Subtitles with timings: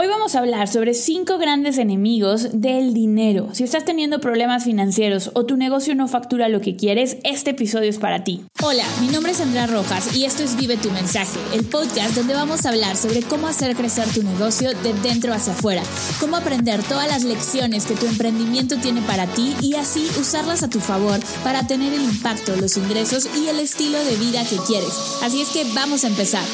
[0.00, 3.48] Hoy vamos a hablar sobre cinco grandes enemigos del dinero.
[3.52, 7.90] Si estás teniendo problemas financieros o tu negocio no factura lo que quieres, este episodio
[7.90, 8.44] es para ti.
[8.62, 12.34] Hola, mi nombre es Andrea Rojas y esto es Vive tu mensaje, el podcast donde
[12.34, 15.82] vamos a hablar sobre cómo hacer crecer tu negocio de dentro hacia afuera,
[16.20, 20.70] cómo aprender todas las lecciones que tu emprendimiento tiene para ti y así usarlas a
[20.70, 24.92] tu favor para tener el impacto, los ingresos y el estilo de vida que quieres.
[25.24, 26.44] Así es que vamos a empezar.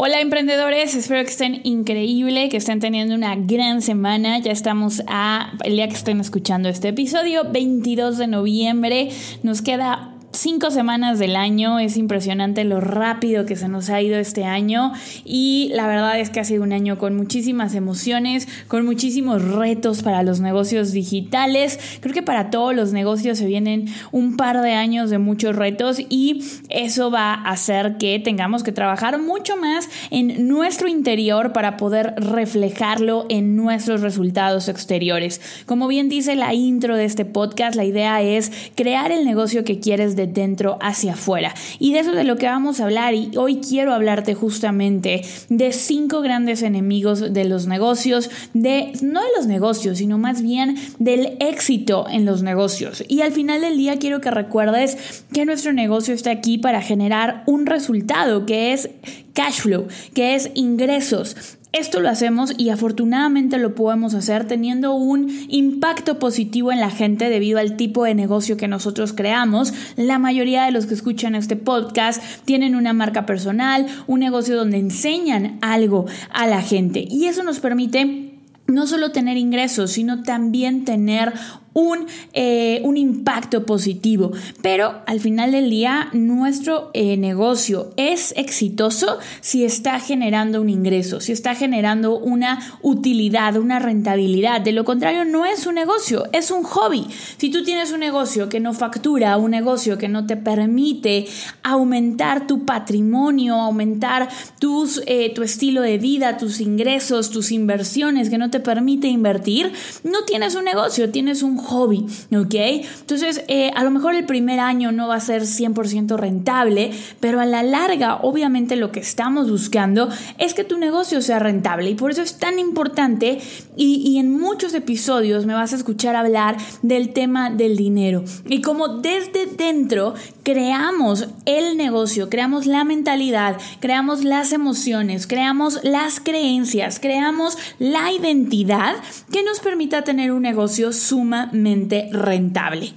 [0.00, 4.38] Hola emprendedores, espero que estén increíble, que estén teniendo una gran semana.
[4.38, 9.08] Ya estamos a el día que estén escuchando este episodio, 22 de noviembre.
[9.42, 11.78] Nos queda cinco semanas del año.
[11.78, 14.92] Es impresionante lo rápido que se nos ha ido este año
[15.24, 20.02] y la verdad es que ha sido un año con muchísimas emociones, con muchísimos retos
[20.02, 21.78] para los negocios digitales.
[22.00, 26.00] Creo que para todos los negocios se vienen un par de años de muchos retos
[26.08, 31.76] y eso va a hacer que tengamos que trabajar mucho más en nuestro interior para
[31.76, 35.40] poder reflejarlo en nuestros resultados exteriores.
[35.66, 39.80] Como bien dice la intro de este podcast, la idea es crear el negocio que
[39.80, 41.54] quieres de dentro hacia afuera.
[41.78, 45.72] Y de eso de lo que vamos a hablar y hoy quiero hablarte justamente de
[45.72, 51.36] cinco grandes enemigos de los negocios, de no de los negocios, sino más bien del
[51.40, 53.04] éxito en los negocios.
[53.08, 57.44] Y al final del día quiero que recuerdes que nuestro negocio está aquí para generar
[57.46, 58.90] un resultado que es
[59.32, 61.57] cash flow, que es ingresos.
[61.72, 67.28] Esto lo hacemos y afortunadamente lo podemos hacer teniendo un impacto positivo en la gente
[67.28, 69.74] debido al tipo de negocio que nosotros creamos.
[69.96, 74.78] La mayoría de los que escuchan este podcast tienen una marca personal, un negocio donde
[74.78, 78.34] enseñan algo a la gente y eso nos permite
[78.66, 81.32] no solo tener ingresos, sino también tener
[81.78, 84.32] un, eh, un impacto positivo.
[84.62, 91.20] Pero al final del día, nuestro eh, negocio es exitoso si está generando un ingreso,
[91.20, 94.60] si está generando una utilidad, una rentabilidad.
[94.60, 97.06] De lo contrario, no es un negocio, es un hobby.
[97.36, 101.26] Si tú tienes un negocio que no factura, un negocio que no te permite
[101.62, 108.38] aumentar tu patrimonio, aumentar tus, eh, tu estilo de vida, tus ingresos, tus inversiones, que
[108.38, 112.54] no te permite invertir, no tienes un negocio, tienes un hobby, ¿ok?
[113.00, 116.90] Entonces, eh, a lo mejor el primer año no va a ser 100% rentable,
[117.20, 120.08] pero a la larga, obviamente lo que estamos buscando
[120.38, 123.38] es que tu negocio sea rentable y por eso es tan importante
[123.76, 128.62] y, y en muchos episodios me vas a escuchar hablar del tema del dinero y
[128.62, 130.14] como desde dentro
[130.48, 138.96] creamos el negocio, creamos la mentalidad, creamos las emociones, creamos las creencias, creamos la identidad
[139.30, 142.94] que nos permita tener un negocio sumamente rentable.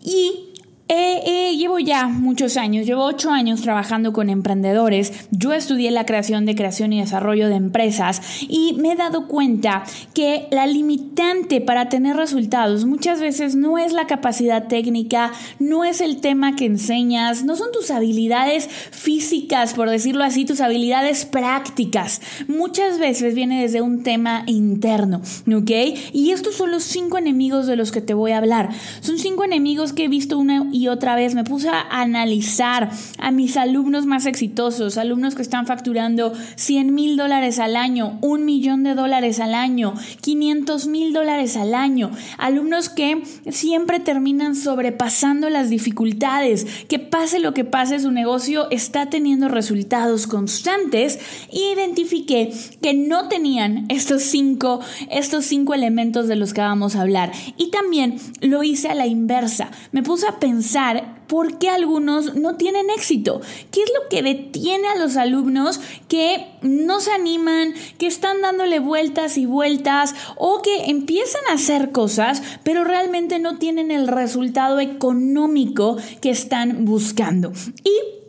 [0.00, 0.49] Y
[0.92, 5.12] eh, llevo ya muchos años, llevo ocho años trabajando con emprendedores.
[5.30, 9.84] Yo estudié la creación de creación y desarrollo de empresas y me he dado cuenta
[10.14, 16.00] que la limitante para tener resultados muchas veces no es la capacidad técnica, no es
[16.00, 22.20] el tema que enseñas, no son tus habilidades físicas, por decirlo así, tus habilidades prácticas.
[22.48, 25.70] Muchas veces viene desde un tema interno, ¿ok?
[26.12, 28.70] Y estos son los cinco enemigos de los que te voy a hablar.
[29.00, 33.30] Son cinco enemigos que he visto una y otra vez me puse a analizar a
[33.30, 38.82] mis alumnos más exitosos, alumnos que están facturando 100 mil dólares al año, un millón
[38.82, 45.70] de dólares al año, 500 mil dólares al año, alumnos que siempre terminan sobrepasando las
[45.70, 51.18] dificultades, que pase lo que pase, su negocio está teniendo resultados constantes
[51.50, 54.80] y identifiqué que no tenían estos cinco,
[55.10, 57.32] estos cinco elementos de los que vamos a hablar.
[57.56, 59.70] Y también lo hice a la inversa.
[59.92, 60.69] Me puse a pensar
[61.26, 63.40] por qué algunos no tienen éxito.
[63.70, 68.80] ¿Qué es lo que detiene a los alumnos que no se animan, que están dándole
[68.80, 74.80] vueltas y vueltas o que empiezan a hacer cosas, pero realmente no tienen el resultado
[74.80, 77.52] económico que están buscando?
[77.84, 78.19] Y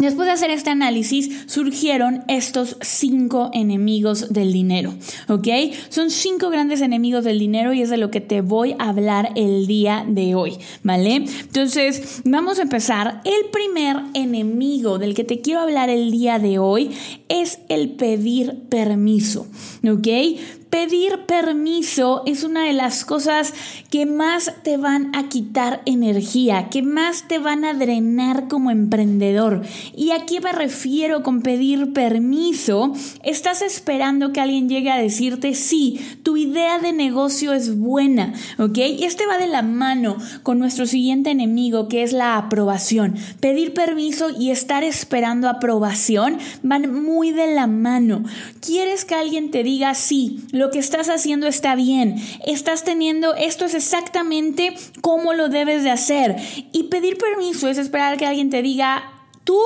[0.00, 4.94] Después de hacer este análisis, surgieron estos cinco enemigos del dinero,
[5.28, 5.48] ¿ok?
[5.90, 9.30] Son cinco grandes enemigos del dinero y es de lo que te voy a hablar
[9.36, 11.16] el día de hoy, ¿vale?
[11.16, 13.20] Entonces, vamos a empezar.
[13.24, 16.90] El primer enemigo del que te quiero hablar el día de hoy
[17.28, 19.46] es el pedir permiso,
[19.86, 20.08] ¿ok?
[20.70, 23.52] Pedir permiso es una de las cosas
[23.90, 29.62] que más te van a quitar energía, que más te van a drenar como emprendedor.
[29.96, 32.92] ¿Y a qué me refiero con pedir permiso?
[33.24, 38.78] Estás esperando que alguien llegue a decirte, sí, tu idea de negocio es buena, ¿ok?
[38.78, 43.16] Y este va de la mano con nuestro siguiente enemigo, que es la aprobación.
[43.40, 48.22] Pedir permiso y estar esperando aprobación van muy de la mano.
[48.60, 52.16] Quieres que alguien te diga, sí, lo que estás haciendo está bien,
[52.46, 56.36] estás teniendo, esto es exactamente cómo lo debes de hacer.
[56.70, 59.10] Y pedir permiso es esperar que alguien te diga,
[59.44, 59.58] tú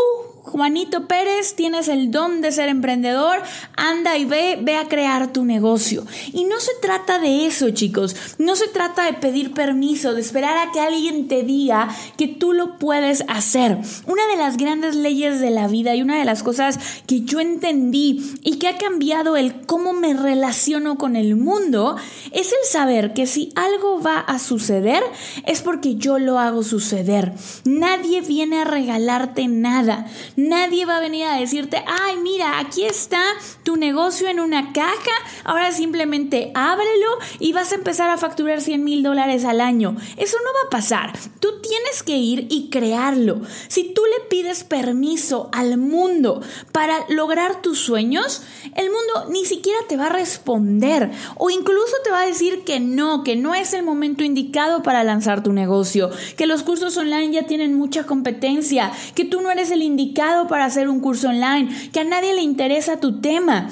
[0.45, 3.43] Juanito Pérez, tienes el don de ser emprendedor,
[3.77, 6.07] anda y ve, ve a crear tu negocio.
[6.35, 10.59] Y no se trata de eso, chicos, no se trata de pedir permiso, de esperar
[10.59, 11.89] a que alguien te diga
[12.19, 13.79] que tú lo puedes hacer.
[14.07, 17.41] Una de las grandes leyes de la vida y una de las cosas que yo
[17.41, 21.97] entendí y que ha cambiado el cómo me relaciono con el mundo
[22.33, 25.03] es el saber que si algo va a suceder
[25.47, 27.33] es porque yo lo hago suceder.
[27.65, 30.07] Nadie viene a regalarte nada.
[30.37, 33.23] Nadie va a venir a decirte, ay, mira, aquí está
[33.63, 35.13] tu negocio en una caja,
[35.45, 39.97] ahora simplemente ábrelo y vas a empezar a facturar 100 mil dólares al año.
[40.17, 41.13] Eso no va a pasar.
[41.39, 43.43] Tú tienes que ir y crearlo.
[43.69, 46.43] Si tú le pides permiso al mundo
[46.73, 48.43] para lograr tus sueños,
[48.75, 52.81] el mundo ni siquiera te va a responder o incluso te va a decir que
[52.81, 57.33] no, que no es el momento indicado para lanzar tu negocio, que los cursos online
[57.33, 61.91] ya tienen mucha competencia, que tú no eres el indicado para hacer un curso online,
[61.93, 63.69] que a nadie le interesa tu tema.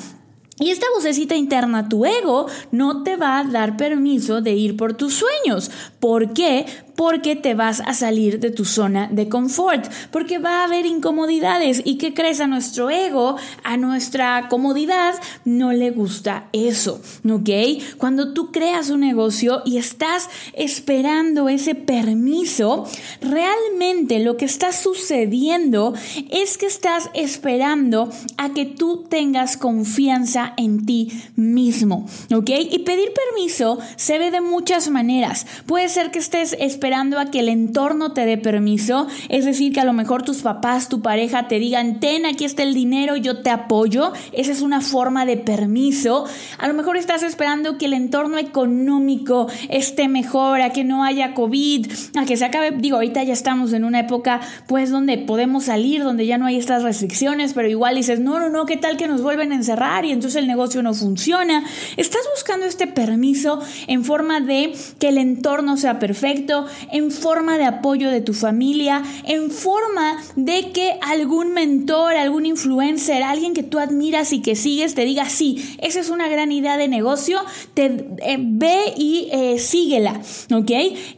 [0.58, 4.94] Y esta vocecita interna, tu ego, no te va a dar permiso de ir por
[4.94, 5.70] tus sueños.
[5.98, 6.66] ¿Por qué?
[6.96, 11.82] Porque te vas a salir de tu zona de confort, porque va a haber incomodidades
[11.84, 17.50] y que crees a nuestro ego, a nuestra comodidad, no le gusta eso, ¿ok?
[17.98, 22.86] Cuando tú creas un negocio y estás esperando ese permiso,
[23.20, 25.94] realmente lo que está sucediendo
[26.30, 32.50] es que estás esperando a que tú tengas confianza en ti mismo, ¿ok?
[32.70, 35.46] Y pedir permiso se ve de muchas maneras.
[35.66, 39.72] Puede ser que estés esperando esperando a que el entorno te dé permiso, es decir,
[39.72, 43.14] que a lo mejor tus papás, tu pareja te digan, ten, aquí está el dinero,
[43.14, 46.24] yo te apoyo, esa es una forma de permiso.
[46.58, 51.34] A lo mejor estás esperando que el entorno económico esté mejor, a que no haya
[51.34, 51.86] COVID,
[52.16, 56.02] a que se acabe, digo, ahorita ya estamos en una época pues donde podemos salir,
[56.02, 59.06] donde ya no hay estas restricciones, pero igual dices, no, no, no, ¿qué tal que
[59.06, 61.62] nos vuelven a encerrar y entonces el negocio no funciona?
[61.96, 67.64] Estás buscando este permiso en forma de que el entorno sea perfecto, en forma de
[67.64, 73.78] apoyo de tu familia, en forma de que algún mentor, algún influencer, alguien que tú
[73.78, 77.40] admiras y que sigues te diga, sí, esa es una gran idea de negocio,
[77.74, 77.84] te
[78.18, 80.20] eh, ve y eh, síguela,
[80.52, 80.70] ¿ok?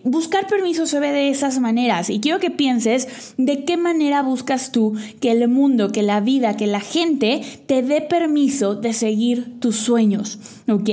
[0.03, 4.73] Buscar permiso se ve de esas maneras y quiero que pienses de qué manera buscas
[4.73, 9.61] tú que el mundo, que la vida, que la gente te dé permiso de seguir
[9.61, 10.89] tus sueños, ¿ok?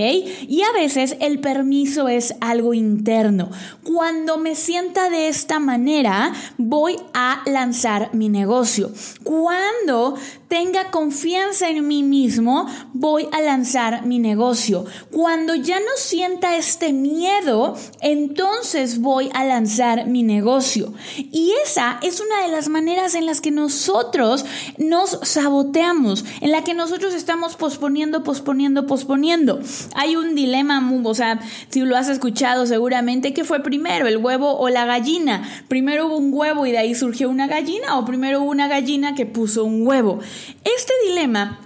[0.48, 3.50] Y a veces el permiso es algo interno.
[3.84, 8.92] Cuando me sienta de esta manera, voy a lanzar mi negocio.
[9.24, 10.16] Cuando
[10.52, 14.84] tenga confianza en mí mismo, voy a lanzar mi negocio.
[15.10, 20.94] Cuando ya no sienta este miedo, entonces voy a lanzar mi negocio.
[21.16, 24.44] Y esa es una de las maneras en las que nosotros
[24.78, 29.62] nos saboteamos, en la que nosotros estamos posponiendo, posponiendo, posponiendo.
[29.96, 31.40] Hay un dilema, o sea,
[31.70, 35.48] si lo has escuchado seguramente, ¿qué fue primero, el huevo o la gallina?
[35.70, 39.16] Primero hubo un huevo y de ahí surgió una gallina o primero hubo una gallina
[39.16, 40.20] que puso un huevo.
[40.64, 41.60] Este dilema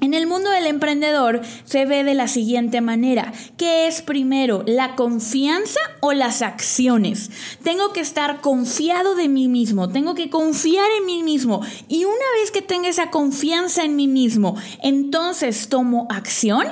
[0.00, 4.94] en el mundo del emprendedor se ve de la siguiente manera, ¿qué es primero, la
[4.94, 7.30] confianza o las acciones?
[7.62, 12.14] Tengo que estar confiado de mí mismo, tengo que confiar en mí mismo y una
[12.40, 16.66] vez que tenga esa confianza en mí mismo, entonces tomo acción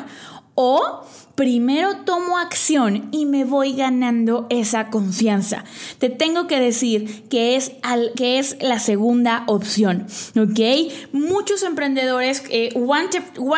[0.54, 1.04] o
[1.34, 5.64] primero tomo acción y me voy ganando esa confianza.
[5.98, 10.06] Te tengo que decir que es, al, que es la segunda opción,
[10.38, 10.92] ¿ok?
[11.12, 12.72] Muchos emprendedores, eh,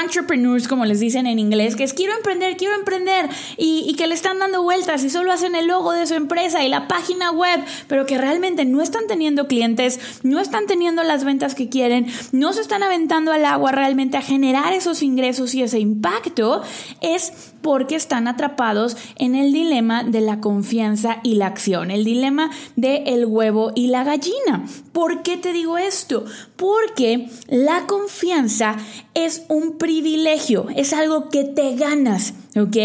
[0.03, 4.07] entrepreneurs, como les dicen en inglés, que es quiero emprender, quiero emprender, y, y que
[4.07, 7.31] le están dando vueltas y solo hacen el logo de su empresa y la página
[7.31, 12.07] web, pero que realmente no están teniendo clientes, no están teniendo las ventas que quieren,
[12.33, 16.63] no se están aventando al agua realmente a generar esos ingresos y ese impacto,
[17.01, 22.53] es porque están atrapados en el dilema de la confianza y la acción, el dilema
[22.77, 24.65] de el huevo y la gallina.
[24.93, 26.25] ¿Por qué te digo esto?
[26.55, 28.77] Porque la confianza
[29.15, 32.35] es un privilegio, es algo que te ganas.
[32.57, 32.77] ¿Ok?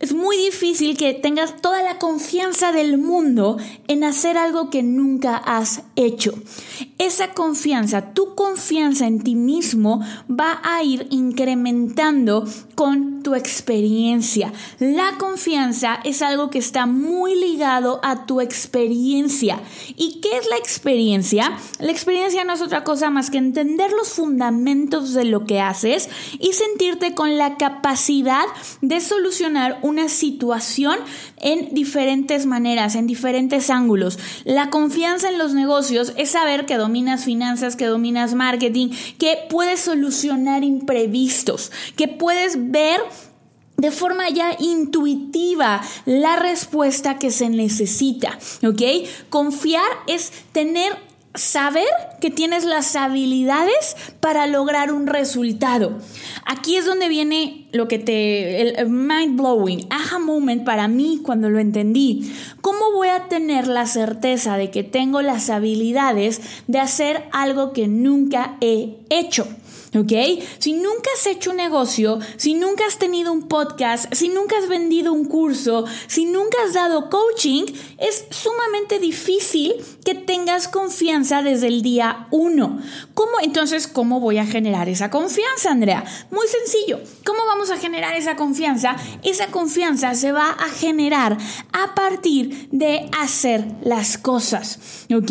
[0.00, 3.56] Es muy difícil que tengas toda la confianza del mundo
[3.88, 6.34] en hacer algo que nunca has hecho.
[6.98, 12.44] Esa confianza, tu confianza en ti mismo va a ir incrementando
[12.74, 14.52] con tu experiencia.
[14.78, 19.60] La confianza es algo que está muy ligado a tu experiencia.
[19.96, 21.56] ¿Y qué es la experiencia?
[21.78, 26.10] La experiencia no es otra cosa más que entender los fundamentos de lo que haces
[26.38, 28.44] y sentirte con la capacidad
[28.82, 30.98] de solucionar un una situación
[31.40, 34.18] en diferentes maneras, en diferentes ángulos.
[34.44, 39.78] La confianza en los negocios es saber que dominas finanzas, que dominas marketing, que puedes
[39.78, 43.00] solucionar imprevistos, que puedes ver
[43.76, 48.36] de forma ya intuitiva la respuesta que se necesita,
[48.66, 48.82] ¿ok?
[49.28, 51.86] Confiar es tener saber
[52.20, 55.98] que tienes las habilidades para lograr un resultado.
[56.46, 61.50] Aquí es donde viene lo que te, el mind blowing, aha moment para mí cuando
[61.50, 62.32] lo entendí.
[62.60, 67.88] ¿Cómo voy a tener la certeza de que tengo las habilidades de hacer algo que
[67.88, 69.46] nunca he hecho?
[69.94, 70.42] ¿Ok?
[70.58, 74.68] Si nunca has hecho un negocio, si nunca has tenido un podcast, si nunca has
[74.68, 77.64] vendido un curso, si nunca has dado coaching,
[77.98, 79.74] es sumamente difícil
[80.04, 82.80] que tengas confianza desde el día uno.
[83.14, 86.04] ¿Cómo entonces, cómo voy a generar esa confianza, Andrea?
[86.30, 87.00] Muy sencillo.
[87.24, 88.96] ¿Cómo vamos a generar esa confianza?
[89.22, 91.38] Esa confianza se va a generar
[91.72, 95.30] a partir de hacer las cosas, ¿ok?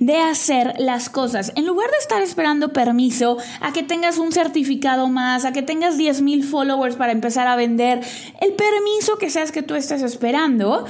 [0.00, 1.52] De hacer las cosas.
[1.56, 5.60] En lugar de estar esperando permiso a que tengas tengas un certificado más, a que
[5.60, 8.00] tengas 10 mil followers para empezar a vender,
[8.40, 10.86] el permiso que seas que tú estés esperando,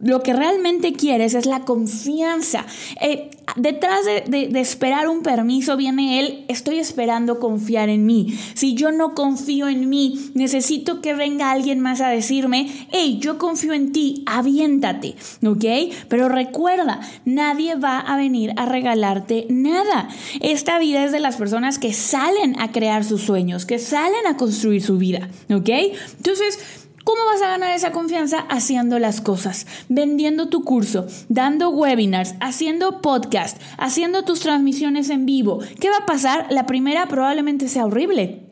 [0.00, 2.64] lo que realmente quieres es la confianza.
[3.00, 8.38] Eh, detrás de, esperar un permiso viene él, estoy esperando confiar en mí.
[8.54, 13.38] Si yo no confío en mí, necesito que venga alguien más a decirme, hey, yo
[13.38, 15.64] confío en ti, aviéntate, ¿ok?
[16.08, 20.08] Pero recuerda, nadie va a venir a regalarte nada.
[20.40, 24.36] Esta vida es de las personas que salen a crear sus sueños, que salen a
[24.36, 25.68] construir su vida, ¿ok?
[26.16, 28.40] Entonces, ¿Cómo vas a ganar esa confianza?
[28.48, 35.60] Haciendo las cosas, vendiendo tu curso, dando webinars, haciendo podcast, haciendo tus transmisiones en vivo.
[35.80, 36.46] ¿Qué va a pasar?
[36.50, 38.46] La primera probablemente sea horrible.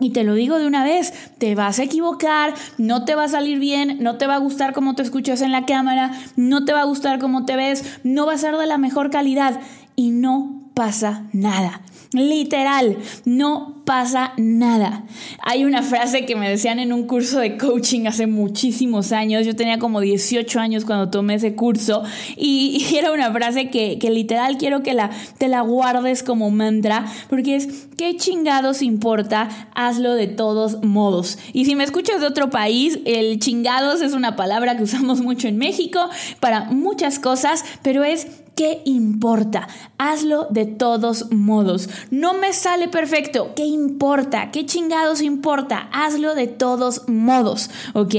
[0.00, 3.28] Y te lo digo de una vez, te vas a equivocar, no te va a
[3.28, 6.72] salir bien, no te va a gustar cómo te escuchas en la cámara, no te
[6.72, 9.60] va a gustar cómo te ves, no va a ser de la mejor calidad
[9.96, 11.82] y no pasa nada.
[12.12, 15.04] Literal, no pasa nada.
[15.42, 19.54] Hay una frase que me decían en un curso de coaching hace muchísimos años, yo
[19.54, 22.02] tenía como 18 años cuando tomé ese curso
[22.36, 27.54] y, era una frase que, literal quiero que la, te la guardes como mantra porque
[27.54, 29.48] es, ¿qué chingados importa?
[29.74, 31.38] Hazlo de todos modos.
[31.52, 35.46] Y si me escuchas de otro país, el chingados es una palabra que usamos mucho
[35.46, 36.00] en México
[36.40, 39.68] para muchas cosas, pero es ¿Qué importa?
[39.96, 41.88] Hazlo de todos modos.
[42.10, 43.54] No me sale perfecto.
[43.56, 44.50] ¿Qué importa?
[44.50, 45.88] ¿Qué chingados importa?
[45.94, 47.70] Hazlo de todos modos.
[47.94, 48.14] ¿Ok?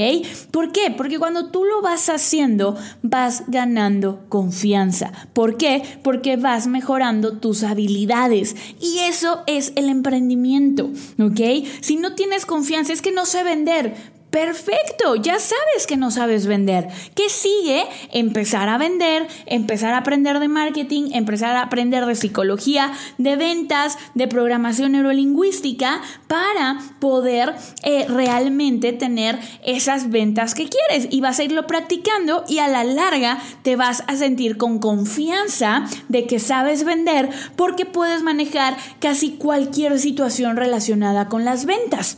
[0.50, 0.92] ¿Por qué?
[0.96, 5.12] Porque cuando tú lo vas haciendo, vas ganando confianza.
[5.32, 5.84] ¿Por qué?
[6.02, 8.56] Porque vas mejorando tus habilidades.
[8.80, 10.90] Y eso es el emprendimiento.
[11.20, 11.68] ¿Ok?
[11.82, 13.94] Si no tienes confianza, es que no sé vender
[14.32, 16.88] Perfecto, ya sabes que no sabes vender.
[17.14, 17.84] ¿Qué sigue?
[18.12, 23.98] Empezar a vender, empezar a aprender de marketing, empezar a aprender de psicología, de ventas,
[24.14, 31.08] de programación neurolingüística para poder eh, realmente tener esas ventas que quieres.
[31.10, 35.84] Y vas a irlo practicando y a la larga te vas a sentir con confianza
[36.08, 42.16] de que sabes vender porque puedes manejar casi cualquier situación relacionada con las ventas.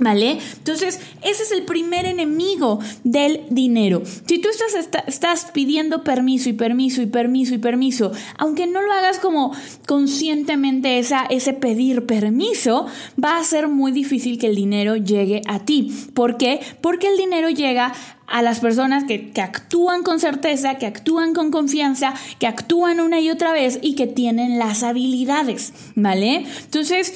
[0.00, 0.38] ¿Vale?
[0.58, 4.02] Entonces, ese es el primer enemigo del dinero.
[4.26, 8.92] Si tú estás, estás pidiendo permiso y permiso y permiso y permiso, aunque no lo
[8.92, 9.52] hagas como
[9.86, 12.86] conscientemente esa, ese pedir permiso,
[13.22, 15.92] va a ser muy difícil que el dinero llegue a ti.
[16.14, 16.60] ¿Por qué?
[16.80, 17.92] Porque el dinero llega
[18.28, 23.20] a las personas que, que, actúan con certeza, que actúan con confianza, que actúan una
[23.20, 26.44] y otra vez y que tienen las habilidades, ¿vale?
[26.64, 27.14] Entonces,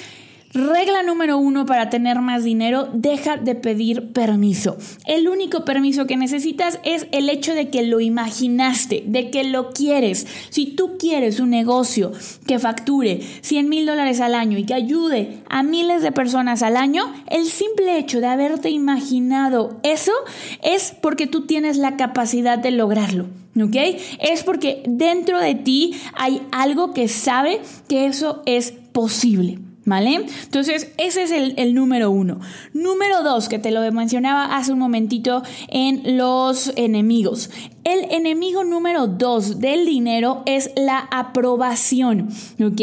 [0.54, 4.76] Regla número uno para tener más dinero, deja de pedir permiso.
[5.06, 9.70] El único permiso que necesitas es el hecho de que lo imaginaste, de que lo
[9.70, 10.26] quieres.
[10.50, 12.12] Si tú quieres un negocio
[12.46, 16.76] que facture 100 mil dólares al año y que ayude a miles de personas al
[16.76, 20.12] año, el simple hecho de haberte imaginado eso
[20.62, 23.24] es porque tú tienes la capacidad de lograrlo.
[23.56, 23.76] ¿Ok?
[24.20, 29.58] Es porque dentro de ti hay algo que sabe que eso es posible.
[29.84, 30.26] ¿Vale?
[30.44, 32.38] Entonces, ese es el, número uno.
[32.72, 37.50] Número dos, que te lo mencionaba hace un momentito en los enemigos.
[37.82, 42.28] El enemigo número dos del dinero es la aprobación,
[42.62, 42.80] ¿ok?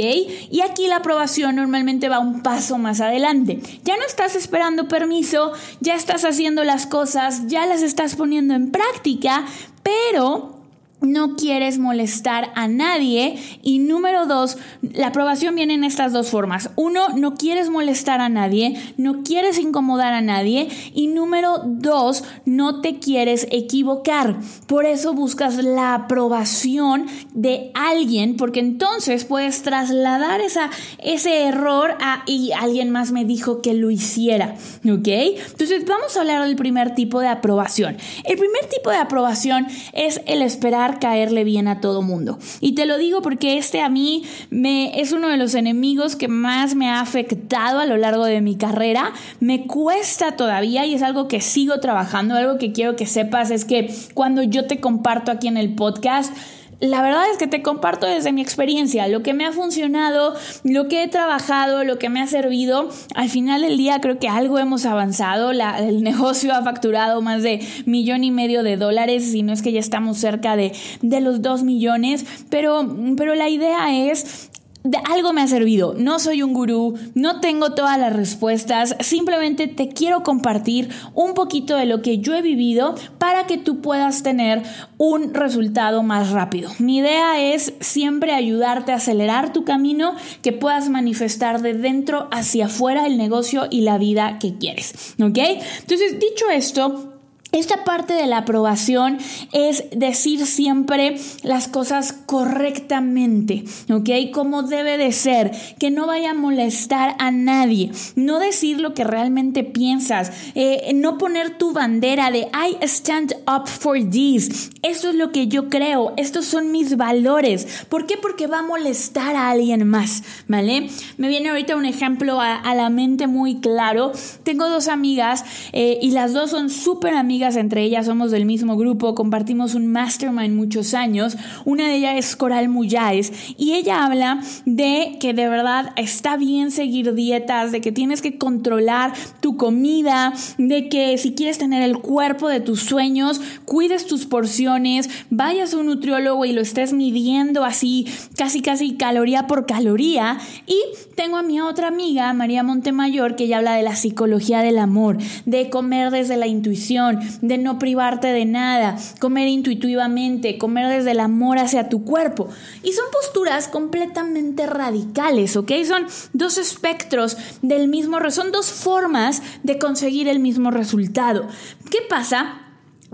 [0.51, 3.61] Y aquí la aprobación normalmente va un paso más adelante.
[3.85, 8.71] Ya no estás esperando permiso, ya estás haciendo las cosas, ya las estás poniendo en
[8.71, 9.45] práctica,
[9.83, 10.58] pero
[11.01, 13.37] no quieres molestar a nadie.
[13.61, 16.71] Y número dos, la aprobación viene en estas dos formas.
[16.75, 20.69] Uno, no quieres molestar a nadie, no quieres incomodar a nadie.
[20.93, 24.37] Y número dos, no te quieres equivocar.
[24.67, 32.23] Por eso buscas la aprobación de alguien, porque entonces puedes trasladar esa, ese error a
[32.25, 34.55] y alguien más me dijo que lo hiciera.
[34.83, 35.07] ¿Ok?
[35.07, 37.97] Entonces vamos a hablar del primer tipo de aprobación.
[38.25, 42.39] El primer tipo de aprobación es el esperar caerle bien a todo mundo.
[42.59, 46.27] Y te lo digo porque este a mí me es uno de los enemigos que
[46.27, 49.13] más me ha afectado a lo largo de mi carrera.
[49.39, 53.65] Me cuesta todavía y es algo que sigo trabajando, algo que quiero que sepas es
[53.65, 56.33] que cuando yo te comparto aquí en el podcast,
[56.79, 60.33] la verdad es que te comparto desde mi experiencia, lo que me ha funcionado,
[60.63, 62.89] lo que he trabajado, lo que me ha servido.
[63.15, 65.51] Al final del día creo que algo hemos avanzado.
[65.51, 69.71] el negocio ha facturado más de millón y medio de dólares, si no es que
[69.71, 70.71] ya estamos cerca de,
[71.01, 72.25] de los dos millones.
[72.49, 74.49] Pero, pero la idea es
[74.83, 75.93] de algo me ha servido.
[75.97, 81.75] No soy un gurú, no tengo todas las respuestas, simplemente te quiero compartir un poquito
[81.75, 84.63] de lo que yo he vivido para que tú puedas tener
[84.97, 86.71] un resultado más rápido.
[86.79, 92.67] Mi idea es siempre ayudarte a acelerar tu camino, que puedas manifestar de dentro hacia
[92.67, 95.15] afuera el negocio y la vida que quieres.
[95.21, 95.37] ¿Ok?
[95.37, 97.18] Entonces, dicho esto,
[97.51, 99.17] esta parte de la aprobación
[99.53, 104.31] es decir siempre las cosas correctamente, ¿ok?
[104.31, 109.03] Como debe de ser, que no vaya a molestar a nadie, no decir lo que
[109.03, 115.15] realmente piensas, eh, no poner tu bandera de I stand up for this, esto es
[115.15, 117.85] lo que yo creo, estos son mis valores.
[117.89, 118.15] ¿Por qué?
[118.15, 120.89] Porque va a molestar a alguien más, ¿vale?
[121.17, 124.11] Me viene ahorita un ejemplo a, la mente muy claro.
[124.43, 128.75] Tengo dos amigas eh, y las dos son súper amigas entre ellas somos del mismo
[128.75, 131.37] grupo, compartimos un mastermind muchos años.
[131.63, 136.69] Una de ellas es Coral Muyáez y ella habla de que de verdad está bien
[136.69, 141.99] seguir dietas, de que tienes que controlar tu comida, de que si quieres tener el
[141.99, 147.63] cuerpo de tus sueños, cuides tus porciones, vayas a un nutriólogo y lo estés midiendo
[147.63, 150.39] así, casi casi caloría por caloría.
[150.67, 150.77] Y
[151.15, 155.17] tengo a mi otra amiga, María Montemayor, que ella habla de la psicología del amor,
[155.45, 161.19] de comer desde la intuición, de no privarte de nada, comer intuitivamente, comer desde el
[161.19, 162.49] amor hacia tu cuerpo.
[162.83, 165.71] Y son posturas completamente radicales, ¿ok?
[165.85, 171.47] Son dos espectros del mismo, son dos formas de conseguir el mismo resultado.
[171.89, 172.68] ¿Qué pasa?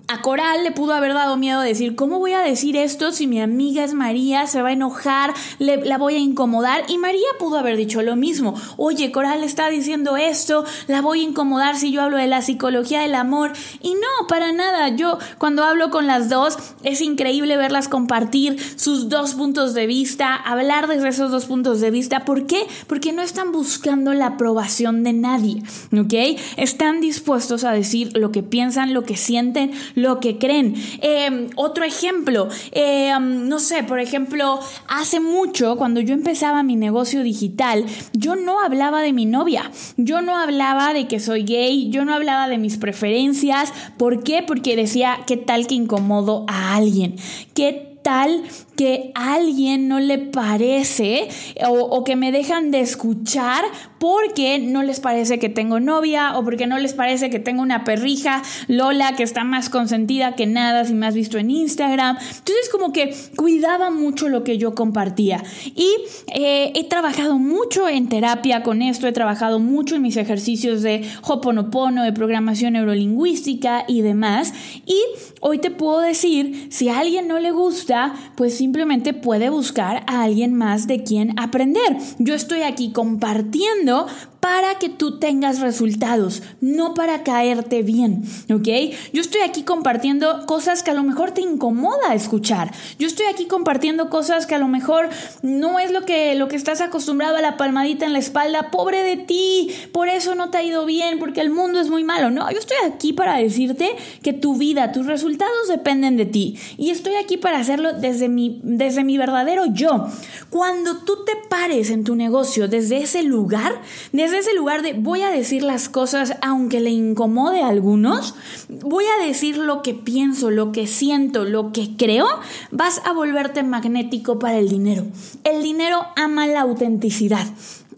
[0.07, 3.41] A Coral le pudo haber dado miedo decir, ¿cómo voy a decir esto si mi
[3.41, 4.45] amiga es María?
[4.45, 6.83] Se va a enojar, le, la voy a incomodar.
[6.89, 8.53] Y María pudo haber dicho lo mismo.
[8.77, 13.01] Oye, Coral está diciendo esto, la voy a incomodar si yo hablo de la psicología
[13.01, 13.53] del amor.
[13.81, 14.89] Y no, para nada.
[14.89, 20.35] Yo cuando hablo con las dos, es increíble verlas compartir sus dos puntos de vista,
[20.35, 22.25] hablar desde esos dos puntos de vista.
[22.25, 22.67] ¿Por qué?
[22.85, 26.39] Porque no están buscando la aprobación de nadie, ¿ok?
[26.57, 30.75] Están dispuestos a decir lo que piensan, lo que sienten, lo que creen.
[31.01, 37.23] Eh, otro ejemplo, um, no sé, por ejemplo, hace mucho, cuando yo empezaba mi negocio
[37.23, 42.05] digital, yo no hablaba de mi novia, yo no hablaba de que soy gay, yo
[42.05, 43.73] no hablaba de mis preferencias.
[43.97, 44.43] ¿Por qué?
[44.43, 47.15] Porque decía, ¿qué tal que incomodo a alguien?
[47.53, 48.43] ¿Qué tal
[48.75, 51.27] que a alguien no le parece
[51.67, 53.63] o, que me dejan de escuchar
[53.99, 57.83] porque no les parece que tengo novia o porque no les parece que tengo una
[57.83, 62.17] perrija, Lola, que está más consentida que nada, si me has visto en Instagram.
[62.17, 65.43] Entonces como que cuidaba mucho lo que yo compartía.
[65.75, 65.87] Y
[66.33, 71.09] eh, he trabajado mucho en terapia con esto, he trabajado mucho en mis ejercicios de
[71.23, 74.53] Hoponopono, de programación neurolingüística y demás.
[74.85, 74.97] Y
[75.41, 80.23] hoy te puedo decir, si a alguien no le gusta, pues simplemente puede buscar a
[80.23, 81.97] alguien más de quien aprender.
[82.17, 84.07] Yo estoy aquí compartiendo
[84.45, 88.93] para que tú tengas resultados, no para caerte bien, ¿ok?
[89.11, 92.71] Yo estoy aquí compartiendo cosas que a lo mejor te incomoda escuchar.
[92.99, 95.09] Yo estoy aquí compartiendo cosas que a lo mejor
[95.41, 98.69] no es lo que, lo que estás acostumbrado a la palmadita en la espalda.
[98.69, 102.03] Pobre de ti, por eso no te ha ido bien, porque el mundo es muy
[102.03, 102.29] malo.
[102.29, 106.59] No, yo estoy aquí para decirte que tu vida, tus resultados dependen de ti.
[106.77, 110.05] Y estoy aquí para hacerlo desde mi, desde mi verdadero yo.
[110.51, 113.81] Cuando tú te pares en tu negocio desde ese lugar,
[114.11, 118.35] desde ese lugar de voy a decir las cosas aunque le incomode a algunos,
[118.69, 122.27] voy a decir lo que pienso, lo que siento, lo que creo,
[122.71, 125.05] vas a volverte magnético para el dinero.
[125.43, 127.45] El dinero ama la autenticidad.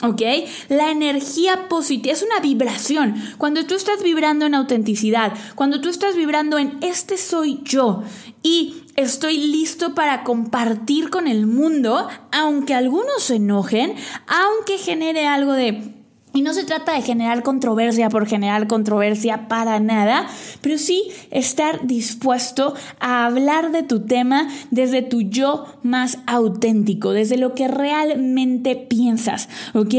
[0.04, 0.22] ¿Ok?
[0.70, 3.16] La energía positiva es una vibración.
[3.40, 8.04] Cuando tú estás vibrando en autenticidad, cuando tú estás vibrando en este soy yo
[8.44, 13.96] y estoy listo para compartir con el mundo, aunque algunos se enojen,
[14.28, 15.97] aunque genere algo de
[16.34, 20.28] y no se trata de generar controversia por generar controversia para nada,
[20.62, 27.38] pero sí estar dispuesto a hablar de tu tema desde tu yo más auténtico, desde
[27.38, 29.90] lo que realmente piensas, ¿ok?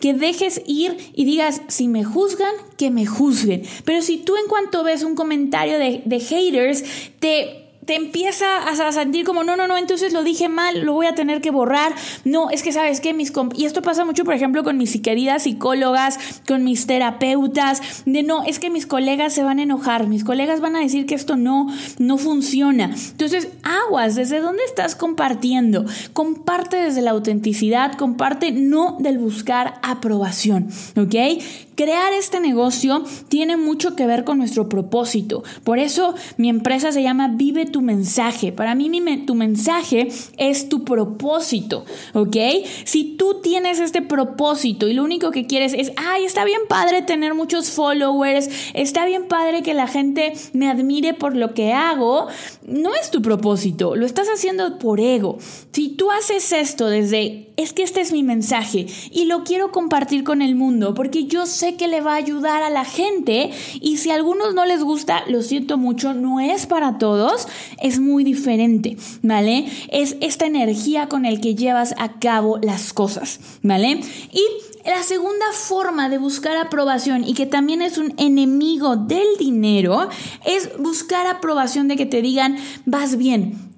[0.00, 3.62] Que dejes ir y digas, si me juzgan, que me juzguen.
[3.84, 6.84] Pero si tú en cuanto ves un comentario de, de haters,
[7.18, 11.06] te te empieza a sentir como, no, no, no, entonces lo dije mal, lo voy
[11.06, 11.94] a tener que borrar.
[12.22, 13.32] No, es que sabes que mis...
[13.56, 18.44] Y esto pasa mucho, por ejemplo, con mis queridas psicólogas, con mis terapeutas, de no,
[18.44, 21.38] es que mis colegas se van a enojar, mis colegas van a decir que esto
[21.38, 21.66] no,
[21.98, 22.94] no funciona.
[23.12, 25.86] Entonces, aguas, ¿desde dónde estás compartiendo?
[26.12, 31.42] Comparte desde la autenticidad, comparte no del buscar aprobación, ¿ok?
[31.74, 35.44] Crear este negocio tiene mucho que ver con nuestro propósito.
[35.62, 38.52] Por eso mi empresa se llama Vive tu mensaje.
[38.52, 38.88] Para mí
[39.26, 42.36] tu mensaje es tu propósito, ¿ok?
[42.84, 47.02] Si tú tienes este propósito y lo único que quieres es, ay, está bien padre
[47.02, 52.28] tener muchos followers, está bien padre que la gente me admire por lo que hago,
[52.66, 55.38] no es tu propósito, lo estás haciendo por ego.
[55.72, 60.24] Si tú haces esto desde, es que este es mi mensaje y lo quiero compartir
[60.24, 63.96] con el mundo porque yo sé que le va a ayudar a la gente y
[63.98, 67.48] si a algunos no les gusta, lo siento mucho, no es para todos,
[67.82, 69.66] es muy diferente, ¿vale?
[69.90, 74.00] Es esta energía con el que llevas a cabo las cosas, ¿vale?
[74.32, 74.42] Y
[74.84, 80.08] la segunda forma de buscar aprobación y que también es un enemigo del dinero
[80.44, 83.68] es buscar aprobación de que te digan, vas bien,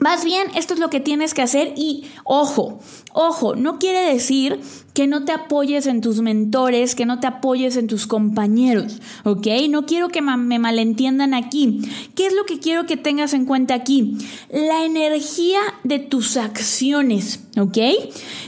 [0.00, 2.80] Vas bien, esto es lo que tienes que hacer y ojo,
[3.12, 4.60] ojo, no quiere decir
[4.94, 9.46] que no te apoyes en tus mentores, que no te apoyes en tus compañeros, ¿ok?
[9.68, 11.80] No quiero que me malentiendan aquí.
[12.14, 14.18] ¿Qué es lo que quiero que tengas en cuenta aquí?
[14.50, 17.78] La energía de tus acciones, ¿ok?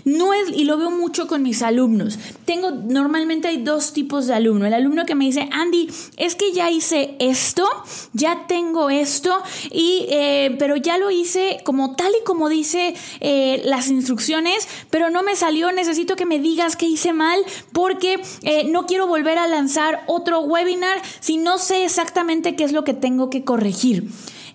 [0.04, 2.18] No es, y lo veo mucho con mis alumnos.
[2.44, 4.66] Tengo, normalmente hay dos tipos de alumno.
[4.66, 7.66] El alumno que me dice, Andy, es que ya hice esto,
[8.12, 9.32] ya tengo esto,
[9.70, 14.51] y, eh, pero ya lo hice como tal y como dice eh, las instrucciones,
[14.90, 17.38] pero no me salió, necesito que me digas que hice mal
[17.72, 22.72] porque eh, no quiero volver a lanzar otro webinar si no sé exactamente qué es
[22.72, 24.08] lo que tengo que corregir.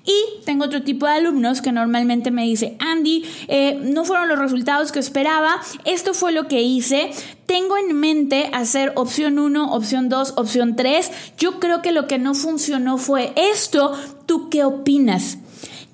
[0.07, 4.39] Y tengo otro tipo de alumnos que normalmente me dice, Andy, eh, no fueron los
[4.39, 7.11] resultados que esperaba, esto fue lo que hice,
[7.45, 12.19] tengo en mente hacer opción 1, opción 2, opción 3, yo creo que lo que
[12.19, 13.91] no funcionó fue esto,
[14.25, 15.39] ¿tú qué opinas?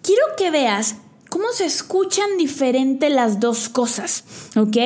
[0.03, 0.97] Quiero que veas
[1.33, 4.23] cómo se escuchan diferente las dos cosas,
[4.55, 4.77] ¿ok?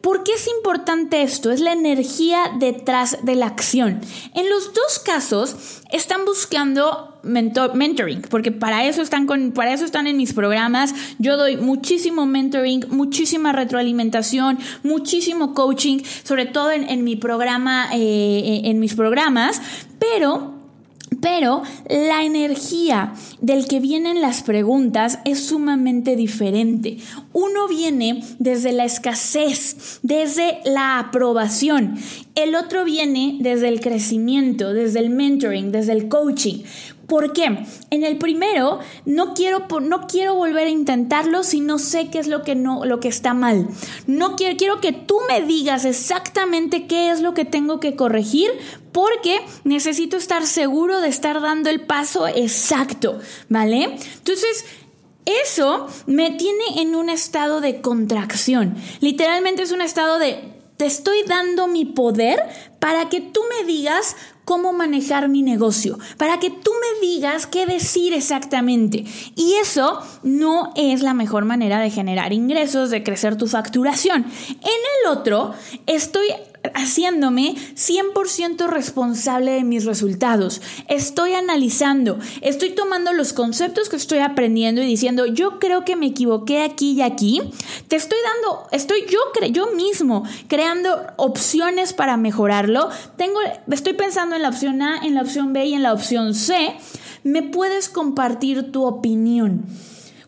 [0.00, 1.52] ¿Por qué es importante esto?
[1.52, 4.00] Es la energía detrás de la acción.
[4.34, 5.54] En los dos casos
[5.92, 10.92] están buscando mentoring, porque para eso, están con, para eso están en mis programas.
[11.20, 18.80] Yo doy muchísimo mentoring, muchísima retroalimentación, muchísimo coaching, sobre todo en, mi programa, eh, en
[18.80, 19.62] mis programas,
[20.00, 20.53] pero
[21.20, 26.98] pero la energía del que vienen las preguntas es sumamente diferente.
[27.32, 31.96] Uno viene desde la escasez, desde la aprobación.
[32.34, 36.62] El otro viene desde el crecimiento, desde el mentoring, desde el coaching.
[37.06, 37.66] ¿Por qué?
[37.90, 42.28] En el primero no quiero, no quiero volver a intentarlo si no sé qué es
[42.28, 43.68] lo que, no, lo que está mal.
[44.06, 48.50] No quiero, quiero que tú me digas exactamente qué es lo que tengo que corregir
[48.94, 53.82] porque necesito estar seguro de estar dando el paso exacto, ¿vale?
[53.82, 54.64] Entonces,
[55.24, 58.76] eso me tiene en un estado de contracción.
[59.00, 62.40] Literalmente es un estado de te estoy dando mi poder
[62.78, 67.66] para que tú me digas cómo manejar mi negocio, para que tú me digas qué
[67.66, 69.04] decir exactamente.
[69.34, 74.24] Y eso no es la mejor manera de generar ingresos, de crecer tu facturación.
[74.50, 75.52] En el otro,
[75.86, 76.26] estoy
[76.74, 80.62] haciéndome 100% responsable de mis resultados.
[80.88, 86.06] Estoy analizando, estoy tomando los conceptos que estoy aprendiendo y diciendo, yo creo que me
[86.06, 87.42] equivoqué aquí y aquí.
[87.88, 89.18] Te estoy dando, estoy yo,
[89.50, 92.88] yo mismo creando opciones para mejorarlo.
[93.16, 93.38] Tengo,
[93.70, 96.76] estoy pensando en la opción A, en la opción B y en la opción C.
[97.22, 99.64] Me puedes compartir tu opinión.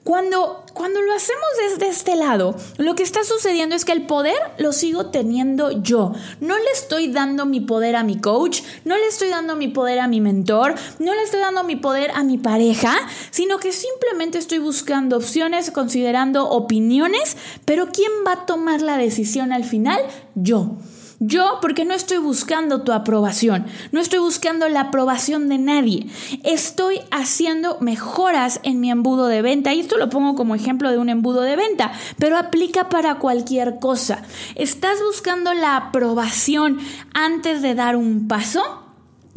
[0.06, 4.36] Cuando, cuando lo hacemos desde este lado, lo que está sucediendo es que el poder
[4.56, 6.12] lo sigo teniendo yo.
[6.38, 9.98] No le estoy dando mi poder a mi coach, no le estoy dando mi poder
[9.98, 12.94] a mi mentor, no le estoy dando mi poder a mi pareja,
[13.32, 19.52] sino que simplemente estoy buscando opciones, considerando opiniones, pero ¿quién va a tomar la decisión
[19.52, 20.00] al final?
[20.36, 20.76] Yo.
[21.18, 26.07] Yo porque no estoy buscando tu aprobación, no estoy buscando la aprobación de nadie.
[26.44, 30.98] Estoy haciendo mejoras en mi embudo de venta y esto lo pongo como ejemplo de
[30.98, 34.22] un embudo de venta, pero aplica para cualquier cosa.
[34.55, 36.79] ¿Estás buscando la aprobación
[37.14, 38.86] antes de dar un paso?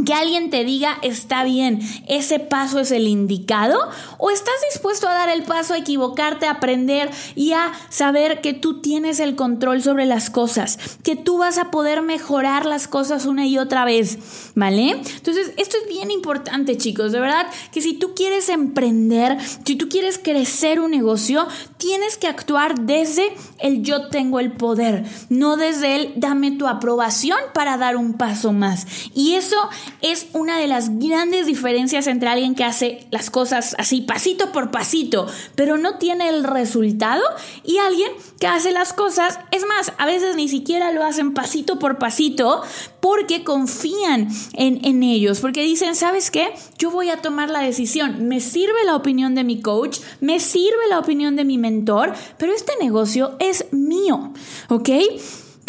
[0.05, 3.77] Que alguien te diga está bien, ese paso es el indicado,
[4.17, 8.53] o estás dispuesto a dar el paso a equivocarte, a aprender y a saber que
[8.53, 13.25] tú tienes el control sobre las cosas, que tú vas a poder mejorar las cosas
[13.25, 14.19] una y otra vez,
[14.55, 14.91] ¿vale?
[14.91, 19.89] Entonces, esto es bien importante, chicos, de verdad que si tú quieres emprender, si tú
[19.89, 25.95] quieres crecer un negocio, tienes que actuar desde el yo tengo el poder, no desde
[25.95, 28.87] el dame tu aprobación para dar un paso más.
[29.13, 29.57] Y eso
[30.01, 34.71] es una de las grandes diferencias entre alguien que hace las cosas así pasito por
[34.71, 37.23] pasito, pero no tiene el resultado
[37.63, 41.79] y alguien que hace las cosas, es más, a veces ni siquiera lo hacen pasito
[41.79, 42.61] por pasito
[42.99, 46.53] porque confían en, en ellos, porque dicen, ¿sabes qué?
[46.77, 50.87] Yo voy a tomar la decisión, me sirve la opinión de mi coach, me sirve
[50.89, 54.33] la opinión de mi mentor, pero este negocio es mío,
[54.69, 54.89] ¿ok?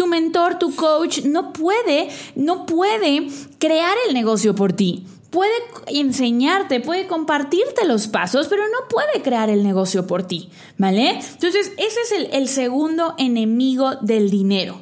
[0.01, 5.05] Tu mentor, tu coach no puede, no puede crear el negocio por ti.
[5.29, 5.53] Puede
[5.89, 11.11] enseñarte, puede compartirte los pasos, pero no puede crear el negocio por ti, ¿vale?
[11.11, 14.81] Entonces, ese es el, el segundo enemigo del dinero.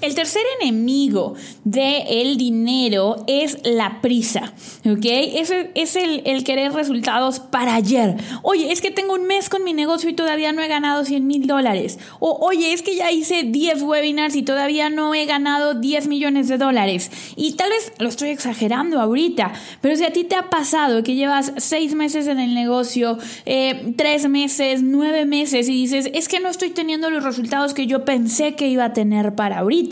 [0.00, 1.34] El tercer enemigo
[1.64, 4.54] del el dinero es la prisa,
[4.86, 5.04] ¿ok?
[5.04, 8.16] Ese es el, querer resultados para ayer.
[8.42, 11.26] Oye, es que tengo un mes con mi negocio y todavía no he ganado 100
[11.26, 11.98] mil dólares.
[12.18, 16.48] O oye, es que ya hice 10 webinars y todavía no he ganado 10 millones
[16.48, 17.10] de dólares.
[17.36, 21.14] Y tal vez lo estoy exagerando ahorita, pero si a ti te ha pasado que
[21.14, 26.40] llevas 6 meses en el negocio, eh, 3 meses, 9 meses y dices, es que
[26.40, 29.89] no estoy teniendo los resultados que yo pensé que iba a tener para ahorita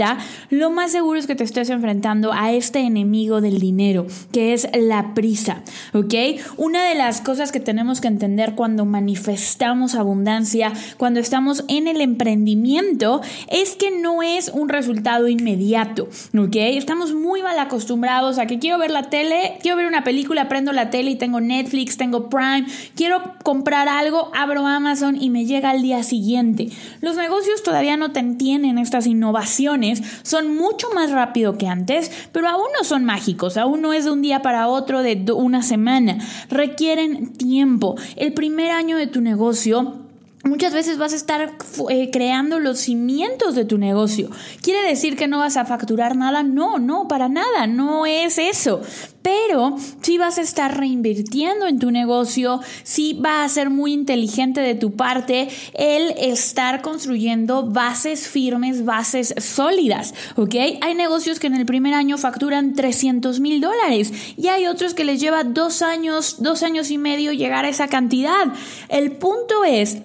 [0.50, 4.68] lo más seguro es que te estés enfrentando a este enemigo del dinero, que es
[4.74, 5.62] la prisa,
[5.94, 6.14] ¿ok?
[6.56, 12.00] Una de las cosas que tenemos que entender cuando manifestamos abundancia, cuando estamos en el
[12.00, 16.56] emprendimiento, es que no es un resultado inmediato, ¿ok?
[16.56, 20.72] Estamos muy mal acostumbrados a que quiero ver la tele, quiero ver una película, prendo
[20.72, 25.70] la tele y tengo Netflix, tengo Prime, quiero comprar algo, abro Amazon y me llega
[25.70, 26.68] al día siguiente.
[27.00, 29.87] Los negocios todavía no tienen estas innovaciones
[30.22, 34.10] son mucho más rápido que antes, pero aún no son mágicos, aún no es de
[34.10, 36.18] un día para otro, de una semana.
[36.48, 37.96] Requieren tiempo.
[38.16, 40.07] El primer año de tu negocio
[40.44, 41.52] Muchas veces vas a estar
[41.90, 44.30] eh, creando los cimientos de tu negocio.
[44.62, 46.44] ¿Quiere decir que no vas a facturar nada?
[46.44, 48.80] No, no, para nada, no es eso.
[49.20, 54.60] Pero sí vas a estar reinvirtiendo en tu negocio, sí va a ser muy inteligente
[54.60, 60.54] de tu parte el estar construyendo bases firmes, bases sólidas, ¿ok?
[60.80, 65.04] Hay negocios que en el primer año facturan 300 mil dólares y hay otros que
[65.04, 68.46] les lleva dos años, dos años y medio llegar a esa cantidad.
[68.88, 69.98] El punto es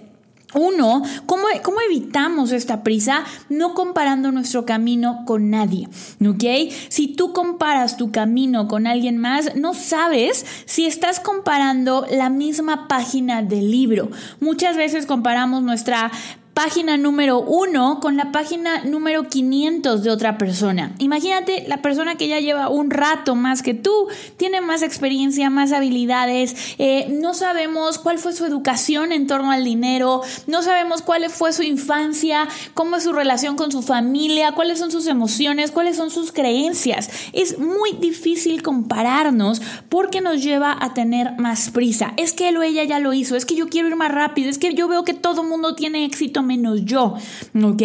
[0.54, 3.24] uno, ¿cómo, ¿cómo, evitamos esta prisa?
[3.50, 5.88] No comparando nuestro camino con nadie,
[6.26, 6.72] ¿ok?
[6.89, 12.88] Si tú comparas tu camino con alguien más, no sabes si estás comparando la misma
[12.88, 14.10] página del libro.
[14.39, 16.12] Muchas veces comparamos nuestra
[16.54, 20.94] página número uno con la página número 500 de otra persona.
[21.00, 25.72] Imagínate la persona que ya lleva un rato más que tú, tiene más experiencia, más
[25.72, 31.28] habilidades, eh, no sabemos cuál fue su educación en torno al dinero, no sabemos cuál
[31.30, 35.98] fue su infancia, cómo es su relación con su familia, cuáles son sus emociones, cuáles
[35.98, 37.10] son sus creencias.
[37.34, 42.13] Es muy difícil compararnos porque nos lleva a tener más prisa.
[42.18, 44.50] Es que él o ella ya lo hizo, es que yo quiero ir más rápido,
[44.50, 47.15] es que yo veo que todo mundo tiene éxito menos yo,
[47.62, 47.82] ¿ok?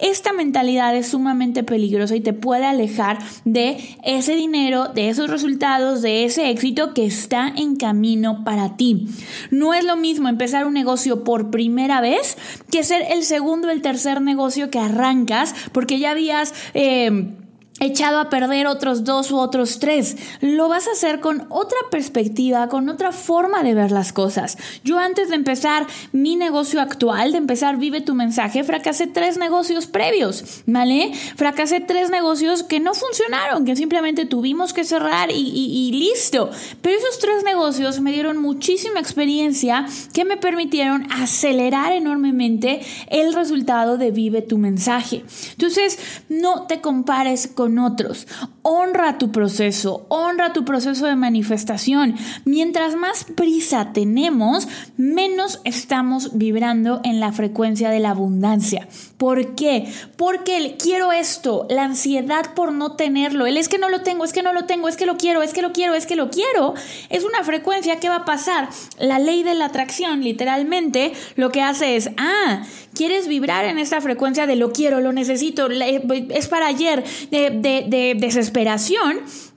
[0.00, 6.02] Esta mentalidad es sumamente peligrosa y te puede alejar de ese dinero, de esos resultados,
[6.02, 9.08] de ese éxito que está en camino para ti.
[9.50, 12.36] No es lo mismo empezar un negocio por primera vez
[12.70, 16.54] que ser el segundo el tercer negocio que arrancas porque ya habías...
[16.74, 17.32] Eh,
[17.80, 20.16] echado a perder otros dos u otros tres.
[20.40, 24.56] Lo vas a hacer con otra perspectiva, con otra forma de ver las cosas.
[24.84, 29.86] Yo antes de empezar mi negocio actual, de empezar Vive tu mensaje, fracasé tres negocios
[29.86, 31.12] previos, ¿vale?
[31.36, 36.50] Fracasé tres negocios que no funcionaron, que simplemente tuvimos que cerrar y, y listo.
[36.80, 43.98] Pero esos tres negocios me dieron muchísima experiencia que me permitieron acelerar enormemente el resultado
[43.98, 45.24] de Vive tu mensaje.
[45.52, 48.26] Entonces, no te compares con otros.
[48.68, 52.16] Honra tu proceso, honra tu proceso de manifestación.
[52.44, 58.88] Mientras más prisa tenemos, menos estamos vibrando en la frecuencia de la abundancia.
[59.18, 59.86] ¿Por qué?
[60.16, 64.32] Porque quiero esto, la ansiedad por no tenerlo, el es que no lo tengo, es
[64.32, 66.28] que no lo tengo, es que lo quiero, es que lo quiero, es que lo
[66.30, 66.74] quiero,
[67.08, 68.68] es una frecuencia que va a pasar.
[68.98, 72.64] La ley de la atracción literalmente lo que hace es, ah,
[72.96, 78.55] quieres vibrar en esta frecuencia de lo quiero, lo necesito, es para ayer, de, desesperación,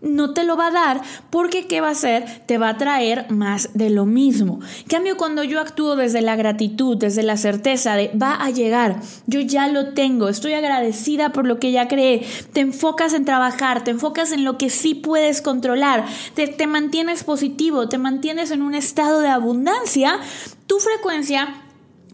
[0.01, 2.43] no te lo va a dar porque ¿qué va a hacer?
[2.45, 4.59] Te va a traer más de lo mismo.
[4.87, 9.39] Cambio, cuando yo actúo desde la gratitud, desde la certeza de va a llegar, yo
[9.39, 13.91] ya lo tengo, estoy agradecida por lo que ya creé, te enfocas en trabajar, te
[13.91, 18.75] enfocas en lo que sí puedes controlar, te, te mantienes positivo, te mantienes en un
[18.75, 20.19] estado de abundancia,
[20.67, 21.55] tu frecuencia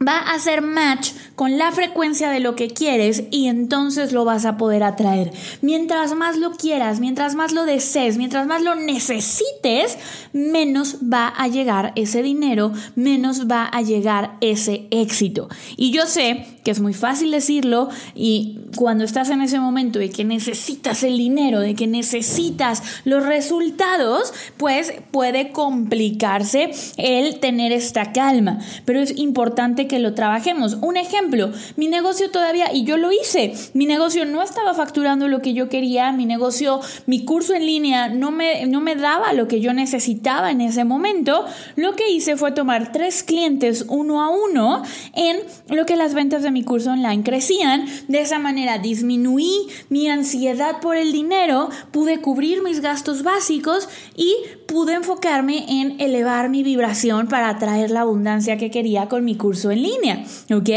[0.05, 4.45] va a hacer match con la frecuencia de lo que quieres y entonces lo vas
[4.45, 5.31] a poder atraer.
[5.62, 9.97] Mientras más lo quieras, mientras más lo desees, mientras más lo necesites,
[10.34, 15.49] menos va a llegar ese dinero, menos va a llegar ese éxito.
[15.77, 20.10] Y yo sé que es muy fácil decirlo y cuando estás en ese momento de
[20.10, 28.12] que necesitas el dinero, de que necesitas los resultados, pues puede complicarse el tener esta
[28.13, 28.60] calma.
[28.84, 30.80] Pero es importante que lo trabajemos.
[30.82, 35.43] Un ejemplo, mi negocio todavía, y yo lo hice, mi negocio no estaba facturando lo
[35.43, 39.47] que yo quería, mi negocio, mi curso en línea no me, no me daba lo
[39.47, 41.45] que yo necesitaba en ese momento.
[41.75, 44.82] Lo que hice fue tomar tres clientes uno a uno
[45.13, 45.38] en
[45.69, 47.86] lo que las ventas de mi curso online crecían.
[48.08, 54.34] De esa manera disminuí mi ansiedad por el dinero, pude cubrir mis gastos básicos y
[54.68, 59.70] pude enfocarme en elevar mi vibración para atraer la abundancia que quería con mi curso
[59.70, 60.70] en línea, ¿ok?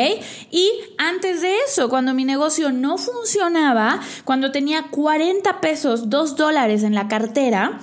[0.51, 6.83] Y antes de eso, cuando mi negocio no funcionaba, cuando tenía 40 pesos, 2 dólares
[6.83, 7.79] en la cartera,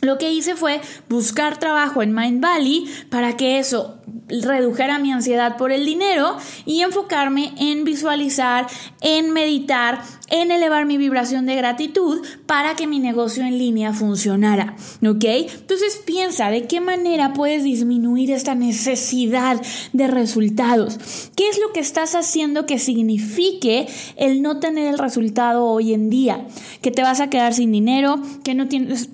[0.00, 5.56] lo que hice fue buscar trabajo en Mind Valley para que eso redujera mi ansiedad
[5.56, 8.66] por el dinero y enfocarme en visualizar,
[9.00, 14.76] en meditar, en elevar mi vibración de gratitud para que mi negocio en línea funcionara.
[15.06, 15.24] ¿Ok?
[15.24, 19.60] Entonces piensa de qué manera puedes disminuir esta necesidad
[19.92, 20.98] de resultados.
[21.34, 26.10] ¿Qué es lo que estás haciendo que signifique el no tener el resultado hoy en
[26.10, 26.46] día?
[26.82, 29.08] Que te vas a quedar sin dinero, que no tienes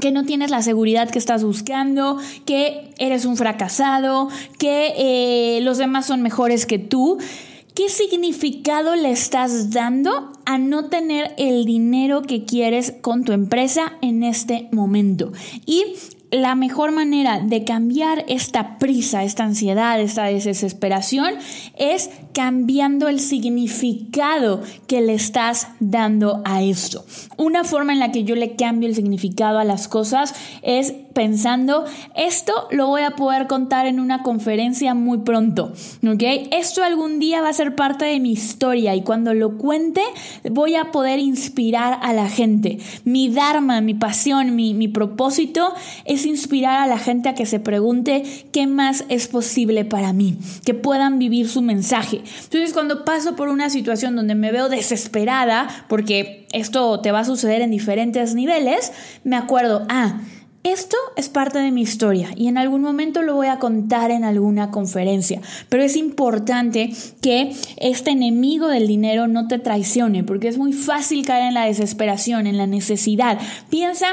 [0.00, 5.78] que no tienes la seguridad que estás buscando, que eres un fracasado, que eh, los
[5.78, 7.18] demás son mejores que tú.
[7.74, 13.92] ¿Qué significado le estás dando a no tener el dinero que quieres con tu empresa
[14.02, 15.32] en este momento?
[15.66, 15.84] Y
[16.30, 21.34] la mejor manera de cambiar esta prisa, esta ansiedad, esta desesperación
[21.76, 27.04] es cambiando el significado que le estás dando a esto.
[27.36, 31.84] Una forma en la que yo le cambio el significado a las cosas es pensando,
[32.14, 35.72] esto lo voy a poder contar en una conferencia muy pronto,
[36.06, 36.22] ¿ok?
[36.52, 40.02] Esto algún día va a ser parte de mi historia y cuando lo cuente
[40.50, 42.78] voy a poder inspirar a la gente.
[43.04, 47.60] Mi dharma, mi pasión, mi, mi propósito es inspirar a la gente a que se
[47.60, 52.19] pregunte qué más es posible para mí, que puedan vivir su mensaje.
[52.44, 57.24] Entonces cuando paso por una situación donde me veo desesperada, porque esto te va a
[57.24, 58.92] suceder en diferentes niveles,
[59.24, 60.20] me acuerdo, ah,
[60.62, 64.24] esto es parte de mi historia y en algún momento lo voy a contar en
[64.24, 70.58] alguna conferencia, pero es importante que este enemigo del dinero no te traicione porque es
[70.58, 73.38] muy fácil caer en la desesperación, en la necesidad.
[73.70, 74.08] Piensa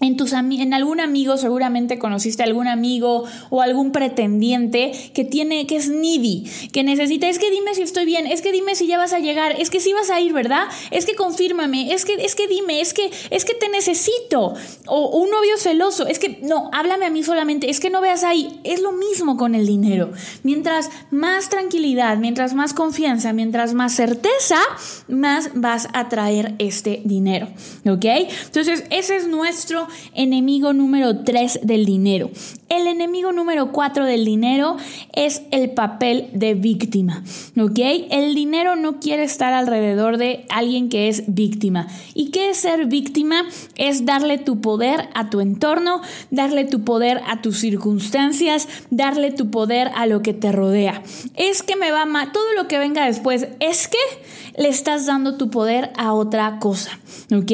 [0.00, 5.76] en, tus, en algún amigo seguramente conociste algún amigo o algún pretendiente que tiene que
[5.76, 8.98] es needy, que necesita, es que dime si estoy bien, es que dime si ya
[8.98, 10.66] vas a llegar, es que si vas a ir, ¿verdad?
[10.90, 14.52] Es que confírmame, es que es que dime, es que es que te necesito
[14.86, 18.22] o un novio celoso, es que no, háblame a mí solamente, es que no veas
[18.22, 20.12] ahí, es lo mismo con el dinero.
[20.42, 24.58] Mientras más tranquilidad, mientras más confianza, mientras más certeza,
[25.08, 27.48] más vas a traer este dinero,
[27.86, 28.04] ¿ok?
[28.44, 32.30] Entonces, ese es nuestro enemigo número 3 del dinero.
[32.68, 34.76] El enemigo número 4 del dinero
[35.12, 37.22] es el papel de víctima.
[37.56, 37.78] ¿Ok?
[38.10, 41.86] El dinero no quiere estar alrededor de alguien que es víctima.
[42.12, 43.44] ¿Y qué es ser víctima?
[43.76, 46.00] Es darle tu poder a tu entorno,
[46.32, 51.04] darle tu poder a tus circunstancias, darle tu poder a lo que te rodea.
[51.36, 53.98] Es que me va mal, todo lo que venga después, es que
[54.56, 56.98] le estás dando tu poder a otra cosa.
[57.32, 57.52] ¿Ok?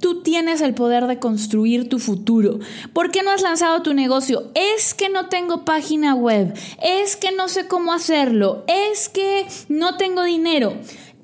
[0.00, 2.58] Tú tienes el poder de construir tu futuro.
[2.92, 4.49] ¿Por qué no has lanzado tu negocio?
[4.54, 9.96] Es que no tengo página web, es que no sé cómo hacerlo, es que no
[9.96, 10.74] tengo dinero.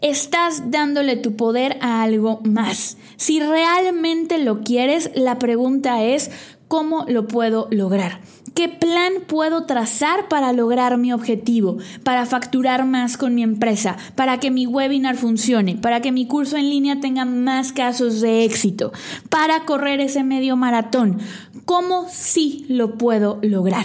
[0.00, 2.98] Estás dándole tu poder a algo más.
[3.16, 6.30] Si realmente lo quieres, la pregunta es,
[6.68, 8.20] ¿cómo lo puedo lograr?
[8.56, 11.76] ¿Qué plan puedo trazar para lograr mi objetivo?
[12.02, 16.56] Para facturar más con mi empresa, para que mi webinar funcione, para que mi curso
[16.56, 18.94] en línea tenga más casos de éxito,
[19.28, 21.18] para correr ese medio maratón.
[21.66, 23.84] ¿Cómo sí lo puedo lograr?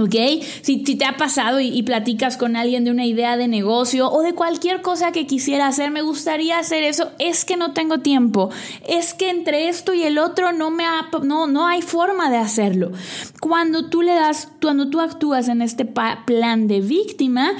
[0.00, 0.14] ¿Ok?
[0.62, 4.34] Si, te ha pasado y, platicas con alguien de una idea de negocio o de
[4.34, 8.50] cualquier cosa que quisiera hacer, me gustaría hacer eso, es que no tengo tiempo,
[8.86, 10.84] es que entre esto y el otro no, me
[11.22, 12.92] no, no hay forma de hacerlo.
[13.40, 17.52] Cuando tú le das, cuando tú actúas en este plan de víctima,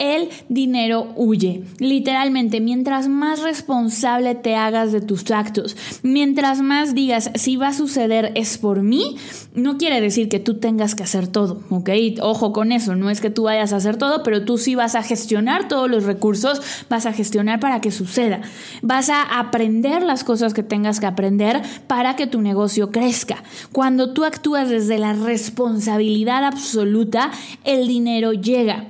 [0.00, 1.62] el dinero huye.
[1.78, 7.72] Literalmente, mientras más responsable te hagas de tus actos, mientras más digas si va a
[7.72, 9.16] suceder es por mí,
[9.54, 11.90] no quiere decir que tú tengas que hacer todo, ¿ok?
[12.22, 14.94] Ojo con eso, no es que tú vayas a hacer todo, pero tú sí vas
[14.94, 18.40] a gestionar todos los recursos, vas a gestionar para que suceda,
[18.82, 23.44] vas a aprender las cosas que tengas que aprender para que tu negocio crezca.
[23.72, 27.30] Cuando tú actúas desde la responsabilidad absoluta,
[27.64, 28.86] el dinero llega.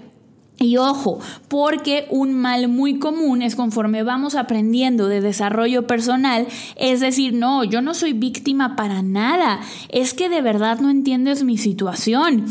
[0.62, 6.46] Y ojo, porque un mal muy común es conforme vamos aprendiendo de desarrollo personal,
[6.76, 11.44] es decir, no, yo no soy víctima para nada, es que de verdad no entiendes
[11.44, 12.44] mi situación.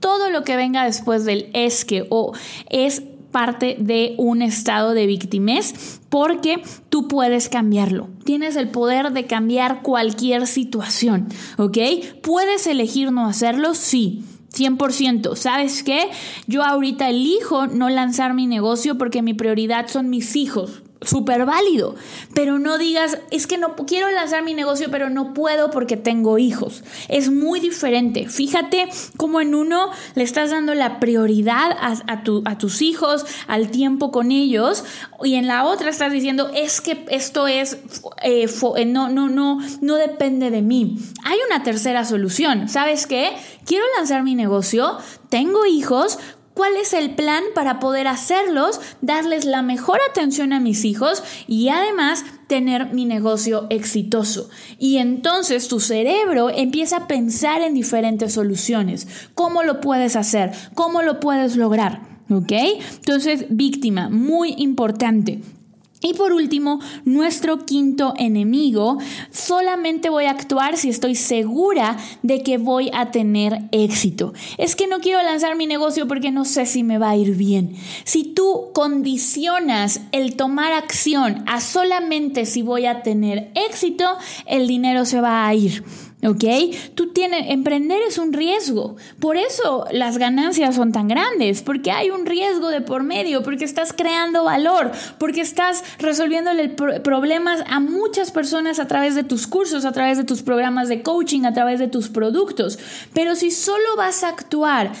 [0.00, 2.32] Todo lo que venga después del es que o
[2.70, 8.08] es parte de un estado de victimez porque tú puedes cambiarlo.
[8.24, 11.76] Tienes el poder de cambiar cualquier situación, ¿ok?
[12.22, 13.74] ¿Puedes elegir no hacerlo?
[13.74, 14.24] Sí.
[14.52, 15.36] 100%.
[15.36, 16.08] ¿Sabes qué?
[16.46, 21.94] Yo ahorita elijo no lanzar mi negocio porque mi prioridad son mis hijos súper válido,
[22.34, 26.38] pero no digas, es que no quiero lanzar mi negocio, pero no puedo porque tengo
[26.38, 26.82] hijos.
[27.08, 28.28] Es muy diferente.
[28.28, 34.30] Fíjate cómo en uno le estás dando la prioridad a, tus hijos, al tiempo con
[34.30, 34.84] ellos,
[35.24, 37.78] y en la otra estás diciendo, es que esto es,
[38.22, 38.46] eh,
[38.76, 40.98] eh, no, no, no, no depende de mí.
[41.24, 42.68] Hay una tercera solución.
[42.68, 43.30] ¿Sabes qué?
[43.64, 44.98] Quiero lanzar mi negocio,
[45.28, 46.18] tengo hijos,
[46.60, 51.70] cuál es el plan para poder hacerlos, darles la mejor atención a mis hijos y
[51.70, 54.50] además tener mi negocio exitoso.
[54.78, 59.08] Y entonces tu cerebro empieza a pensar en diferentes soluciones.
[59.34, 60.52] ¿Cómo lo puedes hacer?
[60.74, 62.02] ¿Cómo lo puedes lograr?
[62.28, 62.52] ¿Ok?
[62.96, 65.40] Entonces, víctima, muy importante.
[66.02, 68.96] Y por último, nuestro quinto enemigo,
[69.30, 74.32] solamente voy a actuar si estoy segura de que voy a tener éxito.
[74.56, 77.36] Es que no quiero lanzar mi negocio porque no sé si me va a ir
[77.36, 77.76] bien.
[78.04, 84.06] Si tú condicionas el tomar acción a solamente si voy a tener éxito,
[84.46, 85.84] el dinero se va a ir.
[86.22, 86.44] ¿Ok?
[86.94, 88.96] Tú tienes, emprender es un riesgo.
[89.20, 93.64] Por eso las ganancias son tan grandes, porque hay un riesgo de por medio, porque
[93.64, 99.86] estás creando valor, porque estás resolviéndole problemas a muchas personas a través de tus cursos,
[99.86, 102.78] a través de tus programas de coaching, a través de tus productos.
[103.14, 104.92] Pero si solo vas a actuar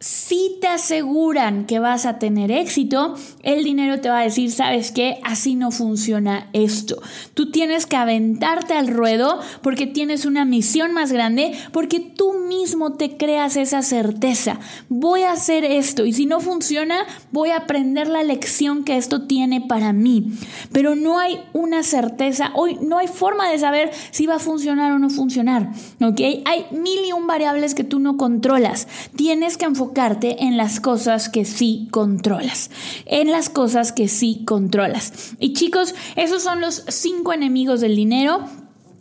[0.00, 4.92] si te aseguran que vas a tener éxito, el dinero te va a decir, sabes
[4.92, 7.02] qué, así no funciona esto.
[7.34, 12.92] Tú tienes que aventarte al ruedo porque tienes una misión más grande, porque tú mismo
[12.92, 14.60] te creas esa certeza.
[14.88, 19.26] Voy a hacer esto y si no funciona, voy a aprender la lección que esto
[19.26, 20.32] tiene para mí.
[20.70, 24.92] Pero no hay una certeza, hoy no hay forma de saber si va a funcionar
[24.92, 25.72] o no funcionar.
[26.00, 26.20] ¿Ok?
[26.44, 28.86] Hay mil y un variables que tú no controlas.
[29.16, 32.70] Tienes que enfocar en las cosas que sí controlas.
[33.06, 35.34] En las cosas que sí controlas.
[35.38, 38.44] Y chicos, esos son los cinco enemigos del dinero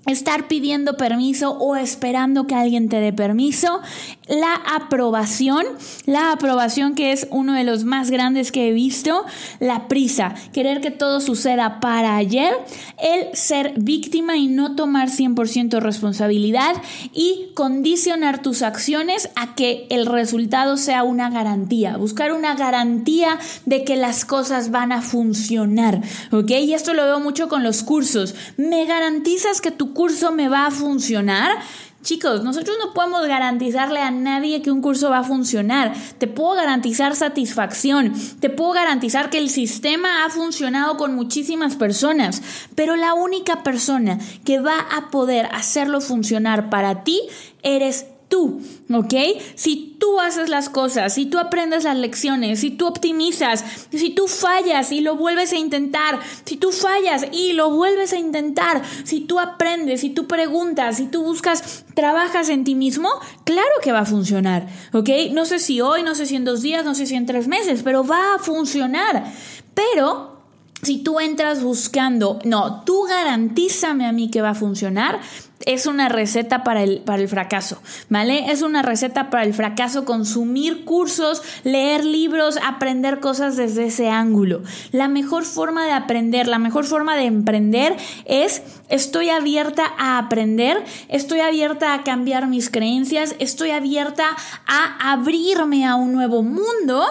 [0.07, 3.81] estar pidiendo permiso o esperando que alguien te dé permiso,
[4.27, 5.65] la aprobación,
[6.05, 9.25] la aprobación que es uno de los más grandes que he visto,
[9.59, 12.53] la prisa, querer que todo suceda para ayer,
[12.97, 16.75] el ser víctima y no tomar 100% responsabilidad
[17.13, 23.83] y condicionar tus acciones a que el resultado sea una garantía, buscar una garantía de
[23.83, 26.01] que las cosas van a funcionar,
[26.31, 26.51] ¿ok?
[26.51, 28.35] Y esto lo veo mucho con los cursos.
[28.57, 31.57] ¿Me garantizas que tu curso me va a funcionar?
[32.03, 35.93] Chicos, nosotros no podemos garantizarle a nadie que un curso va a funcionar.
[36.19, 42.43] Te puedo garantizar satisfacción, te puedo garantizar que el sistema ha funcionado con muchísimas personas,
[42.75, 47.19] pero la única persona que va a poder hacerlo funcionar para ti
[47.63, 48.61] eres tú,
[48.93, 49.13] ¿ok?
[49.55, 54.27] Si tú haces las cosas, si tú aprendes las lecciones, si tú optimizas, si tú
[54.27, 59.21] fallas y lo vuelves a intentar, si tú fallas y lo vuelves a intentar, si
[59.21, 63.09] tú aprendes, si tú preguntas, si tú buscas, trabajas en ti mismo,
[63.43, 65.09] claro que va a funcionar, ¿ok?
[65.31, 67.47] No sé si hoy, no sé si en dos días, no sé si en tres
[67.47, 69.31] meses, pero va a funcionar.
[69.73, 70.37] Pero
[70.81, 75.19] si tú entras buscando, no, tú garantízame a mí que va a funcionar,
[75.65, 78.51] es una receta para el, para el fracaso, ¿vale?
[78.51, 84.61] Es una receta para el fracaso consumir cursos, leer libros, aprender cosas desde ese ángulo.
[84.91, 87.95] La mejor forma de aprender, la mejor forma de emprender
[88.25, 94.25] es estoy abierta a aprender, estoy abierta a cambiar mis creencias, estoy abierta
[94.67, 97.03] a abrirme a un nuevo mundo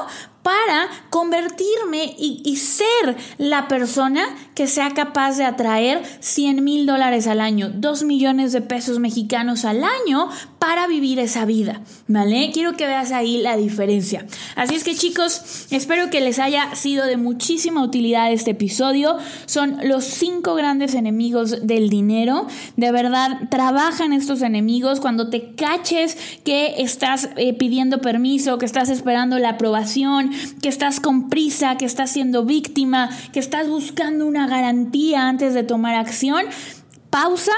[0.46, 4.22] para convertirme y, ser la persona
[4.54, 9.64] que sea capaz de atraer 100 mil dólares al año, 2 millones de pesos mexicanos
[9.64, 10.28] al año
[10.60, 12.50] para vivir esa vida, ¿vale?
[12.54, 14.24] Quiero que veas ahí la diferencia.
[14.54, 19.16] Así es que chicos, espero que les haya sido de muchísima utilidad este episodio.
[19.46, 22.46] Son los cinco grandes enemigos del dinero.
[22.76, 28.90] De verdad, trabajan estos enemigos cuando te caches que estás eh, pidiendo permiso, que estás
[28.90, 34.46] esperando la aprobación, que estás con prisa, que estás siendo víctima, que estás buscando una
[34.46, 36.44] garantía antes de tomar acción,
[37.10, 37.52] pausa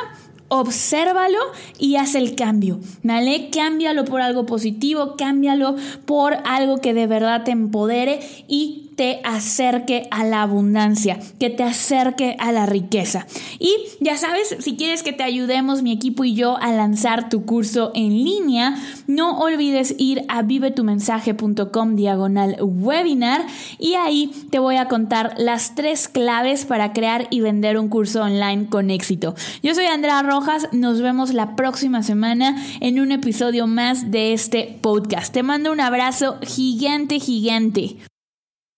[0.49, 1.39] obsérvalo
[1.79, 3.51] y haz el cambio, ¿vale?
[3.51, 5.77] Cámbialo por algo positivo, cámbialo
[6.07, 11.63] por algo que de verdad te empodere y te acerque a la abundancia, que te
[11.63, 13.29] acerque a la riqueza.
[13.61, 17.45] Y ya sabes, si quieres que te ayudemos mi equipo y yo a lanzar tu
[17.45, 18.75] curso en línea,
[19.07, 23.47] no olvides ir a vivetumensaje.com diagonal webinar
[23.79, 28.23] y ahí te voy a contar las tres claves para crear y vender un curso
[28.25, 29.37] online con éxito.
[29.63, 34.77] Yo soy Andrea Rojas, nos vemos la próxima semana en un episodio más de este
[34.83, 35.33] podcast.
[35.33, 37.99] Te mando un abrazo gigante, gigante.